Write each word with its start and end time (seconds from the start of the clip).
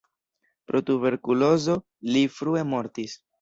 Pro 0.71 0.79
tuberkulozo 0.87 1.77
li 2.17 2.25
frue 2.39 2.65
mortis. 2.73 3.17